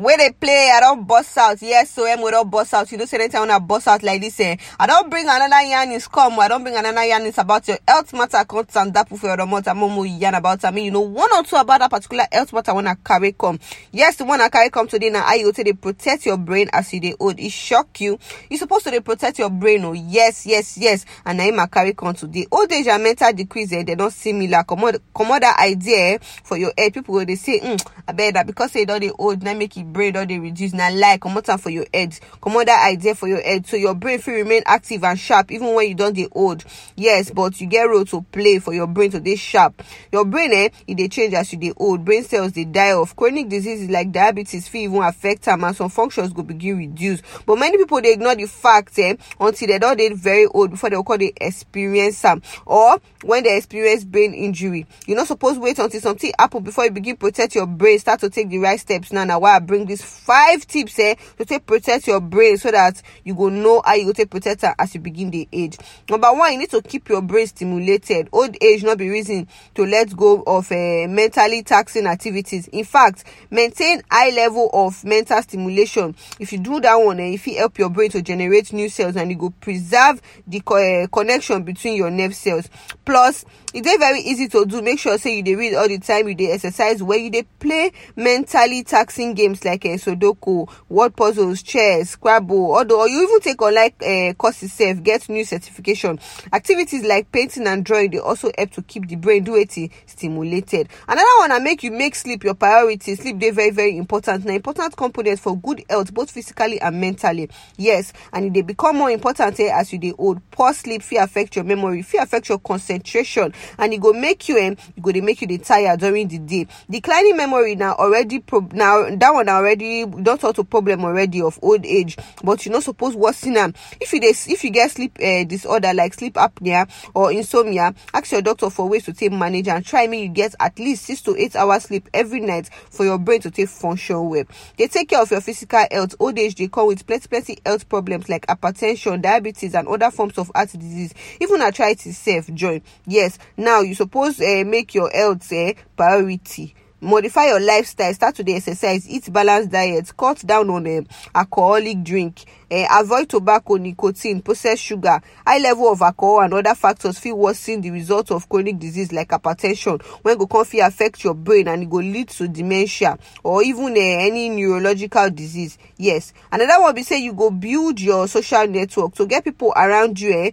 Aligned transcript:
wey 0.00 0.16
they 0.16 0.30
play 0.32 0.70
i 0.74 0.80
don't 0.80 1.06
burst 1.06 1.36
out. 1.36 1.60
Yes 1.60 1.90
so 1.90 2.06
emo 2.06 2.30
don 2.30 2.48
burst 2.48 2.72
out 2.72 2.90
you 2.90 2.96
know 2.98 3.04
say 3.04 3.18
anytime 3.18 3.42
una 3.42 3.60
burst 3.60 3.86
out 3.86 4.02
like 4.02 4.20
this 4.22 4.40
eh 4.40 4.56
I 4.78 4.86
don't 4.86 5.10
bring 5.10 5.26
another 5.28 5.60
yarnings 5.62 6.08
come 6.08 6.38
i 6.40 6.48
don't 6.48 6.62
bring 6.62 6.74
another 6.76 7.04
yarnings 7.04 7.36
about 7.38 7.68
your 7.68 7.78
health 7.86 8.12
matter. 8.14 8.42
Come 8.48 8.64
stand 8.68 8.96
up 8.96 9.08
for 9.10 9.26
your 9.26 9.36
domot 9.36 9.66
and 9.66 9.78
momo 9.78 10.04
yarn 10.20 10.34
about 10.34 10.64
am 10.64 10.78
you 10.78 10.90
know 10.90 11.00
one 11.00 11.30
or 11.34 11.42
two 11.42 11.56
about 11.56 11.80
that 11.80 11.90
particular 11.90 12.24
health 12.32 12.52
matter 12.52 12.74
wey 12.74 12.86
i 12.86 12.94
carry 13.04 13.32
come. 13.32 13.58
Yes 13.92 14.16
the 14.16 14.24
one 14.24 14.40
i 14.40 14.48
carry 14.48 14.70
come 14.70 14.88
today 14.88 15.08
you 15.08 15.44
go 15.44 15.52
take 15.52 15.66
dey 15.66 15.72
protect 15.74 16.24
your 16.24 16.38
brain 16.38 16.68
as 16.72 16.92
you 16.94 17.00
dey 17.00 17.14
old. 17.20 17.38
It 17.38 17.52
shock 17.52 18.00
you. 18.00 18.18
You 18.48 18.56
supposed 18.56 18.84
to 18.84 18.90
dey 18.90 19.00
protect 19.00 19.38
your 19.38 19.50
brain 19.50 19.84
oh. 19.84 19.92
Yes 19.92 20.46
yes 20.46 20.78
yes. 20.78 21.04
And 21.26 21.40
i 21.42 21.66
carry 21.66 21.92
come 21.92 22.14
today. 22.14 22.46
Old 22.50 22.72
age 22.72 22.86
and 22.86 23.02
mental 23.02 23.32
decrease 23.32 23.72
eh 23.72 23.82
they 23.82 23.94
don 23.96 24.10
similar 24.10 24.62
comot 24.64 25.02
comot 25.14 25.42
that 25.42 25.58
idea 25.58 26.14
eh 26.14 26.18
for 26.42 26.56
your 26.56 26.72
head. 26.78 26.94
People 26.94 27.18
go 27.18 27.24
dey 27.24 27.34
say 27.34 27.60
mm, 27.60 28.34
na 28.34 28.42
because 28.44 28.72
they 28.72 28.80
you 28.80 28.86
don 28.86 29.00
dey 29.00 29.10
old 29.18 29.42
na 29.42 29.52
make 29.54 29.76
e 29.76 29.82
brain 29.92 30.12
don 30.12 30.26
dey 30.26 30.38
reduce. 30.38 30.72
Na 30.72 30.88
lie 30.88 31.18
comot 31.18 31.48
am 31.48 31.58
for 31.58 31.70
your 31.70 31.86
head. 31.92 32.18
Comot 32.40 32.66
that 32.66 32.86
idea 32.88 33.14
for 33.14 33.28
your 33.28 33.40
head. 33.42 33.66
So 33.66 33.76
your 33.76 33.94
brain 33.94 34.18
fit 34.18 34.32
remain 34.32 34.62
active 34.66 35.04
and 35.04 35.18
sharp 35.18 35.50
even 35.50 35.74
when 35.74 35.88
you 35.88 35.94
don 35.94 36.12
dey 36.12 36.28
old. 36.32 36.64
Yes 36.96 37.30
but 37.30 37.60
you 37.60 37.66
get 37.66 37.82
role 37.84 38.04
to 38.06 38.22
play 38.32 38.58
for 38.58 38.72
your 38.72 38.86
brain 38.86 39.10
to 39.10 39.20
dey 39.20 39.36
sharp. 39.36 39.82
Your 40.12 40.24
brain 40.24 40.52
eh 40.52 40.68
e 40.86 40.94
dey 40.94 41.08
change 41.08 41.34
as 41.34 41.52
you 41.52 41.58
dey 41.58 41.72
old. 41.76 42.04
Brain 42.04 42.24
cells 42.24 42.52
dey 42.52 42.64
die 42.64 42.92
off. 42.92 43.14
Chronic 43.16 43.48
diseases 43.48 43.90
like 43.90 44.12
diabetes 44.12 44.68
fit 44.68 44.78
even 44.82 45.02
affect 45.02 45.46
am 45.48 45.64
and 45.64 45.76
some 45.76 45.88
functions 45.90 46.32
go 46.32 46.42
begin 46.42 46.78
reduce. 46.78 47.22
But 47.46 47.56
many 47.58 47.76
people 47.78 48.00
dey 48.00 48.12
ignore 48.12 48.34
the 48.36 48.46
fact 48.46 48.98
eh 48.98 49.16
until 49.38 49.68
dem 49.68 49.80
don 49.80 49.96
dey 49.96 50.12
very 50.14 50.46
old 50.46 50.70
before 50.70 50.90
dem 50.90 51.02
go 51.02 51.16
come 51.16 51.30
experience 51.40 52.24
am. 52.24 52.42
Or 52.66 53.00
when 53.24 53.42
dem 53.42 53.56
experience 53.56 54.04
brain 54.04 54.34
injury. 54.34 54.86
You 55.06 55.14
no 55.16 55.24
suppose 55.24 55.58
wait 55.58 55.78
until 55.78 56.00
something 56.00 56.32
happen 56.38 56.62
before 56.62 56.84
you 56.84 56.90
begin 56.90 57.16
protect 57.16 57.54
your 57.54 57.66
brain. 57.66 57.98
Start 57.98 58.20
to 58.20 58.30
take 58.30 58.48
the 58.48 58.58
right 58.58 58.78
steps. 58.80 59.12
Now 59.12 59.24
na 59.24 59.38
why 59.38 59.56
i 59.56 59.58
bring 59.58 59.79
these 59.86 60.02
five 60.02 60.66
tips 60.66 60.98
eh 60.98 61.14
to 61.38 61.44
take 61.44 61.66
protect 61.66 62.06
your 62.06 62.20
brain 62.20 62.56
so 62.56 62.70
that 62.70 63.00
you 63.24 63.34
go 63.34 63.48
know 63.48 63.82
how 63.84 63.94
you 63.94 64.06
go 64.06 64.12
take 64.12 64.30
protect 64.30 64.64
as 64.78 64.94
you 64.94 65.00
begin 65.00 65.30
dey 65.30 65.48
age. 65.52 65.78
Number 66.08 66.32
one 66.32 66.52
you 66.52 66.58
need 66.58 66.70
to 66.70 66.82
keep 66.82 67.08
your 67.08 67.22
brain 67.22 67.46
stimulated. 67.46 68.28
Old 68.32 68.56
age 68.62 68.82
no 68.82 68.96
be 68.96 69.08
reason 69.08 69.48
to 69.74 69.86
let 69.86 70.16
go 70.16 70.42
of 70.46 70.70
uh, 70.72 71.06
mentally 71.08 71.62
taxing 71.62 72.06
activities. 72.06 72.68
In 72.68 72.84
fact 72.84 73.24
maintain 73.50 74.02
high 74.10 74.30
level 74.30 74.70
of 74.72 75.04
mental 75.04 75.42
stimulation. 75.42 76.14
If 76.38 76.52
you 76.52 76.58
do 76.58 76.80
that 76.80 76.96
one 76.96 77.20
eh 77.20 77.30
e 77.32 77.36
fit 77.36 77.58
help 77.58 77.78
your 77.78 77.90
brain 77.90 78.10
to 78.10 78.22
generate 78.22 78.72
new 78.72 78.88
cells 78.88 79.16
and 79.16 79.30
e 79.30 79.34
go 79.34 79.50
preserve 79.60 80.20
the 80.46 80.60
co 80.60 80.76
uh, 80.76 81.06
connection 81.08 81.62
between 81.62 81.94
your 81.96 82.10
nerve 82.10 82.34
cells. 82.34 82.68
Plus 83.04 83.44
dey 83.72 83.96
very 83.98 84.20
easy 84.20 84.48
to 84.48 84.66
do. 84.66 84.82
Make 84.82 84.98
sure 84.98 85.16
say 85.18 85.36
you 85.36 85.42
dey 85.42 85.54
read 85.54 85.74
all 85.74 85.88
the 85.88 85.98
time 85.98 86.28
you 86.28 86.34
dey 86.34 86.52
exercise. 86.52 87.02
Well 87.02 87.18
you 87.18 87.30
dey 87.30 87.44
play 87.58 87.92
mentally 88.16 88.82
taxing 88.82 89.34
games 89.34 89.59
like 89.64 89.84
uh, 89.84 89.90
sudoku 89.96 90.68
word 90.88 91.14
puzzles 91.16 91.62
chess 91.62 92.10
scrabble 92.10 92.74
although 92.76 93.00
or 93.00 93.08
you 93.08 93.22
even 93.22 93.40
take 93.40 93.60
online 93.62 93.92
uh, 94.06 94.32
courses 94.34 94.72
sef 94.72 95.02
get 95.02 95.28
new 95.28 95.44
certification. 95.44 96.18
Activities 96.52 97.04
like 97.04 97.30
painting 97.32 97.66
and 97.66 97.84
drawing 97.84 98.10
they 98.10 98.18
also 98.18 98.50
help 98.56 98.70
to 98.72 98.82
keep 98.82 99.06
the 99.08 99.16
brain 99.16 99.44
do 99.44 99.52
wetin 99.52 99.90
stimulated. 100.06 100.88
Another 101.08 101.26
one 101.38 101.52
I 101.52 101.58
make 101.58 101.82
you 101.82 101.90
make 101.90 102.14
sleep 102.14 102.44
your 102.44 102.54
priority 102.54 103.14
sleep 103.16 103.38
dey 103.38 103.50
very 103.50 103.70
very 103.70 103.96
important. 103.96 104.44
Na 104.44 104.52
important 104.52 104.96
component 104.96 105.40
for 105.40 105.56
good 105.56 105.82
health 105.88 106.12
both 106.12 106.30
physically 106.30 106.80
and 106.80 107.00
mentally. 107.00 107.48
Yes 107.76 108.12
and 108.32 108.54
they 108.54 108.62
become 108.62 108.96
more 108.96 109.10
important 109.10 109.58
eh, 109.60 109.70
as 109.72 109.92
you 109.92 109.98
dey 109.98 110.12
old. 110.18 110.40
Poor 110.50 110.72
sleep 110.72 111.02
fear 111.02 111.22
affect 111.22 111.56
your 111.56 111.64
memory 111.64 112.02
fear 112.02 112.22
affect 112.22 112.48
your 112.48 112.58
concentration 112.58 113.52
and 113.78 113.92
it 113.94 114.00
go 114.00 114.12
make 114.12 114.48
you 114.48 114.56
um, 114.58 114.72
it 114.96 115.02
go 115.02 115.12
dey 115.12 115.20
make 115.20 115.40
you 115.40 115.46
dey 115.46 115.58
tire 115.58 115.96
during 115.96 116.28
the 116.28 116.38
day. 116.38 116.66
Declining 116.88 117.36
memory 117.36 117.74
now 117.76 117.94
already 117.94 118.38
pro 118.40 118.60
na 118.72 119.08
that 119.16 119.32
one 119.32 119.48
already 119.56 120.04
don 120.06 120.38
turn 120.38 120.52
to 120.54 120.64
problem 120.64 121.04
already 121.04 121.40
of 121.42 121.58
old 121.62 121.84
age 121.84 122.16
but 122.42 122.64
you 122.64 122.72
no 122.72 122.80
suppose 122.80 123.14
worsen 123.16 123.56
am. 123.56 123.74
If 124.00 124.12
you 124.12 124.20
if 124.22 124.64
you 124.64 124.70
get 124.70 124.90
sleep 124.90 125.18
uh, 125.22 125.44
disorder 125.44 125.92
like 125.94 126.14
sleep 126.14 126.34
apnea 126.34 126.88
or 127.14 127.32
insomnia 127.32 127.94
ask 128.14 128.32
your 128.32 128.42
doctor 128.42 128.70
for 128.70 128.88
ways 128.88 129.04
to 129.06 129.12
take 129.12 129.32
manage 129.32 129.68
and 129.68 129.84
try 129.84 130.06
make 130.06 130.22
you 130.22 130.28
get 130.28 130.54
at 130.60 130.78
least 130.78 131.04
six 131.04 131.22
to 131.22 131.36
eight 131.36 131.56
hours 131.56 131.84
sleep 131.84 132.08
every 132.14 132.40
night 132.40 132.68
for 132.90 133.04
your 133.04 133.18
brain 133.18 133.40
to 133.40 133.50
take 133.50 133.68
function 133.68 134.28
well. 134.28 134.44
Dey 134.76 134.86
take 134.86 135.08
care 135.08 135.22
of 135.22 135.30
your 135.30 135.40
physical 135.40 135.84
health. 135.90 136.14
Old 136.18 136.38
age 136.38 136.54
dey 136.54 136.68
come 136.68 136.86
with 136.86 137.06
plenty 137.06 137.28
plenty 137.28 137.58
health 137.64 137.88
problems 137.88 138.28
like 138.28 138.46
hypertension 138.46 139.20
diabetes 139.22 139.74
and 139.74 139.88
other 139.88 140.10
forms 140.10 140.38
of 140.38 140.50
heart 140.54 140.70
disease. 140.72 141.14
Even 141.40 141.60
arthritis 141.62 142.16
sef 142.18 142.52
join. 142.54 142.82
Yes 143.06 143.38
now 143.56 143.80
you 143.80 143.94
suppose 143.94 144.40
uh, 144.40 144.62
make 144.66 144.94
your 144.94 145.10
health 145.10 145.52
uh, 145.52 145.72
priority 145.96 146.74
modify 147.00 147.46
your 147.46 147.60
lifestyle 147.60 148.12
start 148.12 148.34
to 148.34 148.44
dey 148.44 148.56
exercise 148.56 149.08
eat 149.08 149.32
balanced 149.32 149.70
diet 149.70 150.14
cut 150.16 150.38
down 150.46 150.68
on 150.70 150.86
um, 150.86 151.06
alcoholic 151.34 152.02
drink 152.02 152.44
uh, 152.70 152.86
avoid 153.00 153.28
tobacco 153.28 153.74
nicotine 153.76 154.40
processed 154.42 154.82
sugar. 154.82 155.20
High 155.46 155.58
level 155.58 155.90
of 155.92 156.00
alcohol 156.02 156.40
and 156.42 156.54
other 156.54 156.74
factors 156.74 157.18
fit 157.18 157.36
worsen 157.36 157.80
the 157.80 157.90
result 157.90 158.30
of 158.30 158.48
chronic 158.48 158.78
disease 158.78 159.12
like 159.12 159.28
hypertension 159.28 160.00
when 160.22 160.38
go 160.38 160.46
come 160.46 160.64
fit 160.64 160.80
affect 160.80 161.24
your 161.24 161.34
brain 161.34 161.68
and 161.68 161.82
e 161.82 161.86
go 161.86 161.96
lead 161.96 162.28
to 162.28 162.46
dementia 162.48 163.18
or 163.42 163.62
even 163.62 163.92
uh, 163.92 164.00
any 164.00 164.48
neurological 164.48 165.30
disease. 165.30 165.78
Yes. 165.96 166.32
Another 166.52 166.80
one 166.80 166.94
be 166.94 167.02
say 167.02 167.18
you 167.18 167.32
go 167.32 167.50
build 167.50 168.00
your 168.00 168.28
social 168.28 168.66
network 168.66 169.14
to 169.14 169.26
get 169.26 169.44
people 169.44 169.72
around 169.76 170.20
you 170.20 170.32
eh 170.32 170.50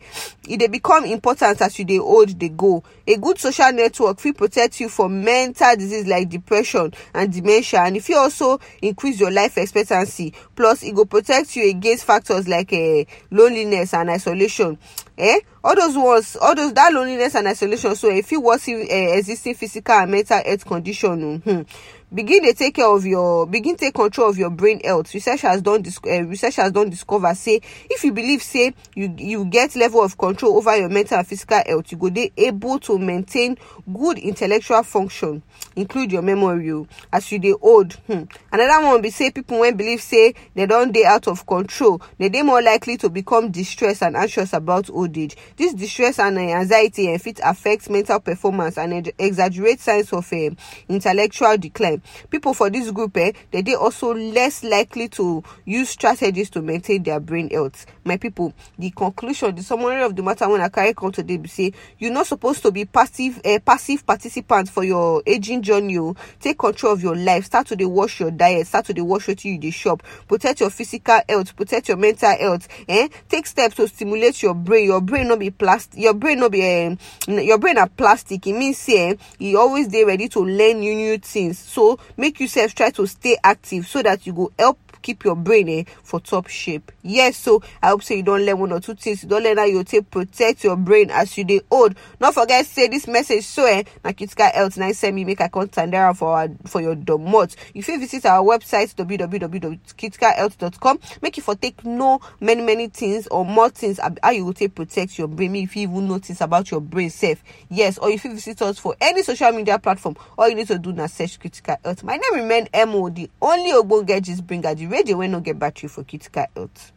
e 0.47 0.57
dey 0.57 0.67
become 0.67 1.05
important 1.05 1.61
as 1.61 1.77
you 1.77 1.85
dey 1.85 1.99
old 1.99 2.37
dey 2.39 2.49
go 2.49 2.83
a 3.05 3.17
good 3.17 3.37
social 3.37 3.71
network 3.71 4.19
fit 4.19 4.35
protect 4.37 4.79
you 4.79 4.89
from 4.89 5.23
mental 5.23 5.75
disease 5.75 6.07
like 6.07 6.29
depression 6.29 6.93
and 7.13 7.31
dementia 7.33 7.81
and 7.81 7.97
e 7.97 7.99
fit 7.99 8.15
also 8.17 8.59
increase 8.81 9.19
your 9.19 9.31
life 9.31 9.57
expectancy. 9.57 10.33
Plus 10.55 10.83
e 10.83 10.91
go 10.91 11.05
protect 11.05 11.55
you 11.55 11.69
against 11.69 12.05
factors 12.07 12.47
like 12.47 12.71
uh, 12.73 13.03
loneliness 13.29 13.93
and 13.93 14.09
isolation. 14.09 14.77
Eh? 15.17 15.39
All 15.63 15.75
those 15.75 15.97
ones 15.97 16.37
all 16.37 16.55
those 16.55 16.73
that 16.73 16.93
loneliness 16.93 17.35
and 17.35 17.47
isolation 17.47 17.95
so 17.95 18.09
e 18.09 18.21
fit 18.21 18.41
worsen 18.41 18.87
uh, 18.89 19.17
existing 19.17 19.55
physical 19.55 19.95
and 19.95 20.11
mental 20.11 20.41
health 20.43 20.65
condition 20.65 21.41
um, 21.45 21.65
begin 22.13 22.41
dey 22.43 22.53
take 22.53 22.75
care 22.75 22.87
of 22.87 23.05
your 23.05 23.45
begin 23.45 23.75
take 23.75 23.93
control 23.93 24.29
of 24.29 24.37
your 24.37 24.49
brain 24.49 24.79
health. 24.81 25.13
Researchers 25.13 25.61
don 25.61 25.83
uh, 26.05 26.23
researchers 26.23 26.71
don 26.71 26.89
discover 26.89 27.33
say 27.35 27.59
if 27.89 28.03
you 28.03 28.13
believe 28.13 28.41
say 28.41 28.73
you 28.95 29.13
you 29.17 29.43
get 29.45 29.75
level 29.75 30.01
of 30.01 30.17
control 30.17 30.55
over 30.57 30.75
your 30.77 30.87
mental 30.87 31.17
and 31.17 31.27
physical 31.27 31.61
health 31.65 31.91
you 31.91 31.97
go 31.97 32.09
dey 32.09 32.31
able 32.37 32.79
to 32.79 32.97
maintain 32.97 33.57
good 33.93 34.17
intellectual 34.19 34.83
function 34.83 35.43
include 35.75 36.11
your 36.13 36.21
memory 36.21 36.85
as 37.11 37.29
you 37.31 37.39
dey 37.39 37.53
old. 37.61 37.93
Hmm. 38.07 38.23
another 38.53 38.85
one 38.87 39.01
be 39.01 39.09
say 39.09 39.29
people 39.31 39.59
wey 39.59 39.71
believe 39.73 40.01
say 40.01 40.33
dem 40.55 40.69
don 40.69 40.91
dey 40.93 41.03
out 41.03 41.27
of 41.27 41.45
control 41.45 42.01
they 42.17 42.29
dey 42.29 42.41
more 42.41 42.61
likely 42.61 42.95
to 42.97 43.09
become 43.09 43.51
distressed 43.51 44.01
and 44.01 44.15
anxious 44.15 44.53
about 44.53 44.89
old 44.89 45.17
age. 45.17 45.35
This 45.57 45.73
distress 45.73 46.19
and 46.19 46.37
uh, 46.37 46.41
anxiety 46.41 47.13
uh, 47.13 47.17
fit 47.17 47.41
affect 47.43 47.89
mental 47.89 48.21
performance 48.21 48.77
and 48.77 49.11
exaggerate 49.19 49.81
signs 49.81 50.13
of 50.13 50.31
uh, 50.31 50.49
intellectual 50.87 51.57
decline 51.57 51.96
people 52.29 52.53
for 52.53 52.69
this 52.69 52.91
group 52.91 53.15
eh 53.17 53.31
dem 53.51 53.63
dey 53.63 53.75
also 53.75 54.13
less 54.13 54.63
likely 54.63 55.07
to 55.09 55.43
use 55.65 55.89
strategies 55.89 56.49
to 56.49 56.61
maintain 56.61 57.03
their 57.03 57.19
brain 57.19 57.49
health. 57.49 57.85
My 58.03 58.17
people 58.17 58.53
the 58.79 58.89
conclusion 58.91 59.55
the 59.55 59.63
summary 59.63 60.01
of 60.03 60.15
the 60.15 60.23
matter 60.23 60.47
when 60.49 60.61
i 60.61 60.69
carry 60.69 60.93
come 60.93 61.11
today 61.11 61.37
be 61.37 61.47
say 61.47 61.73
you're 61.99 62.11
not 62.11 62.27
supposed 62.27 62.61
to 62.63 62.71
be 62.71 62.85
passive 62.85 63.39
uh, 63.45 63.59
passive 63.65 64.05
participant 64.05 64.69
for 64.69 64.83
your 64.83 65.21
aging 65.25 65.61
journey 65.61 65.97
o 65.97 66.15
take 66.39 66.57
control 66.57 66.93
of 66.93 67.01
your 67.03 67.15
life. 67.15 67.45
Start 67.45 67.67
to 67.67 67.75
dey 67.75 67.85
wash 67.85 68.19
your 68.19 68.31
diet. 68.31 68.67
Start 68.67 68.85
to 68.87 68.93
dey 68.93 69.01
wash 69.01 69.27
wetin 69.27 69.53
you 69.53 69.59
the 69.59 69.71
shop 69.71 70.03
protect 70.27 70.59
your 70.59 70.69
physical 70.69 71.19
health. 71.29 71.55
Protect 71.55 71.87
your 71.87 71.97
mental 71.97 72.35
health 72.37 72.67
eh. 72.87 73.07
Take 73.29 73.47
steps 73.47 73.75
to 73.75 73.87
stimulate 73.87 74.41
your 74.43 74.53
brain. 74.53 74.85
Your 74.85 75.01
brain 75.01 75.27
no 75.27 75.37
be 75.37 75.49
plastic 75.51 75.99
your 75.99 76.13
brain 76.13 76.39
no 76.39 76.49
be 76.49 76.85
um, 76.85 76.97
your 77.27 77.57
brain 77.57 77.77
are 77.77 77.87
plastic. 77.89 78.45
It 78.47 78.53
means 78.53 78.87
eh, 78.89 79.15
e 79.39 79.55
always 79.55 79.87
dey 79.87 80.03
ready 80.03 80.27
to 80.29 80.39
learn 80.39 80.79
new 80.79 80.95
new 80.95 81.17
things. 81.17 81.57
So 81.59 81.86
make 82.17 82.39
you 82.39 82.47
sef 82.47 82.75
try 82.75 82.91
to 82.91 83.07
stay 83.07 83.35
active 83.43 83.87
so 83.87 84.03
that 84.03 84.27
you 84.27 84.33
go 84.33 84.51
help 84.59 84.77
keep 85.07 85.23
your 85.23 85.35
brain 85.35 85.69
eh, 85.69 85.83
for 86.03 86.19
top 86.19 86.47
shape. 86.47 86.91
Yes 87.01 87.37
so 87.37 87.63
i 87.81 87.87
hope 87.89 88.03
say 88.03 88.17
you 88.17 88.23
don 88.23 88.45
learn 88.45 88.59
one 88.59 88.73
or 88.73 88.81
two 88.81 88.93
things. 88.95 89.23
You 89.23 89.29
don 89.29 89.41
learn 89.43 89.57
how 89.57 89.63
you 89.63 89.81
take 89.85 90.11
protect 90.11 90.65
your 90.65 90.75
brain 90.75 91.09
as 91.11 91.37
you 91.37 91.45
dey 91.45 91.61
old. 91.71 91.95
No 92.19 92.33
forget 92.33 92.65
say 92.65 92.89
this 92.89 93.07
message 93.07 93.45
so 93.45 93.63
eh 93.65 93.83
na 94.03 94.11
critical 94.11 94.49
health 94.53 94.77
na 94.77 94.91
send 94.91 95.15
me 95.15 95.23
make 95.23 95.39
i 95.39 95.47
come 95.47 95.69
am 95.77 96.13
for 96.13 96.37
our 96.37 96.49
for 96.65 96.81
your 96.81 96.95
domot. 96.95 97.55
You 97.73 97.83
visit 97.83 98.25
our 98.25 98.43
website 98.43 98.93
www.criticalhealth.com 98.95 100.99
make 101.21 101.37
you 101.37 101.43
for 101.43 101.55
take 101.55 101.85
know 101.85 102.19
many 102.41 102.61
many 102.61 102.89
things 102.89 103.27
or 103.27 103.45
more 103.45 103.69
things 103.69 103.99
how 104.21 104.31
you 104.31 104.43
go 104.45 104.51
take 104.51 104.75
protect 104.75 105.17
your 105.17 105.29
brain. 105.29 105.53
Make 105.53 105.73
you 105.75 105.83
even 105.83 106.05
know 106.07 106.17
things 106.19 106.41
about 106.41 106.69
your 106.69 106.81
brain 106.81 107.09
sef. 107.09 107.41
Yes 107.69 107.97
or 107.97 108.09
if 108.09 108.25
you 108.25 108.33
visit 108.33 108.61
us 108.61 108.77
for 108.77 108.93
any 108.99 109.23
social 109.23 109.53
media 109.53 109.79
platform. 109.79 110.17
All 110.37 110.49
you 110.49 110.55
need 110.55 110.67
to 110.67 110.77
do 110.77 110.91
na 110.91 111.07
search 111.07 111.39
critical 111.39 111.76
health 111.83 112.03
my 112.03 112.17
name 112.17 112.33
remain 112.35 112.67
mo 112.87 113.09
the 113.09 113.29
only 113.41 113.71
ogbonge 113.71 114.21
gist 114.21 114.45
bringer 114.45 114.73
the 114.75 114.87
radio 114.87 115.17
wey 115.17 115.27
no 115.27 115.39
get 115.39 115.57
battery 115.59 115.89
for 115.89 116.03
critical 116.03 116.45
health. 116.55 116.91